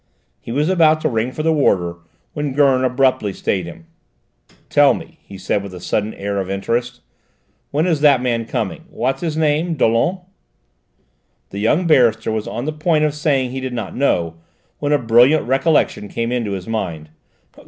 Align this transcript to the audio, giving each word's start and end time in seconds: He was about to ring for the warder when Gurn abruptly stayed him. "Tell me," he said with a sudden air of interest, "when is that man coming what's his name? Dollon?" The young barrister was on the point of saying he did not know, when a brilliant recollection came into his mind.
He 0.39 0.51
was 0.51 0.67
about 0.67 0.99
to 1.01 1.09
ring 1.09 1.31
for 1.31 1.43
the 1.43 1.53
warder 1.53 1.97
when 2.33 2.53
Gurn 2.53 2.83
abruptly 2.83 3.33
stayed 3.33 3.67
him. 3.67 3.85
"Tell 4.67 4.95
me," 4.95 5.19
he 5.21 5.37
said 5.37 5.61
with 5.61 5.75
a 5.75 5.79
sudden 5.79 6.15
air 6.15 6.39
of 6.39 6.49
interest, 6.49 7.01
"when 7.69 7.85
is 7.85 8.01
that 8.01 8.19
man 8.19 8.45
coming 8.45 8.85
what's 8.89 9.21
his 9.21 9.37
name? 9.37 9.75
Dollon?" 9.75 10.21
The 11.51 11.59
young 11.59 11.85
barrister 11.85 12.31
was 12.31 12.47
on 12.47 12.65
the 12.65 12.73
point 12.73 13.03
of 13.03 13.13
saying 13.13 13.51
he 13.51 13.59
did 13.61 13.73
not 13.73 13.95
know, 13.95 14.37
when 14.79 14.91
a 14.91 14.97
brilliant 14.97 15.45
recollection 15.47 16.07
came 16.07 16.31
into 16.31 16.53
his 16.53 16.67
mind. 16.67 17.11